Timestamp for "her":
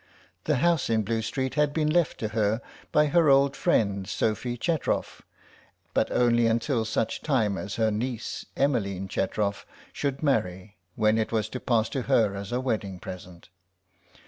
2.29-2.59, 3.05-3.29, 7.75-7.91, 12.09-12.35